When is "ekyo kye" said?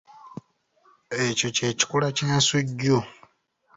1.25-1.69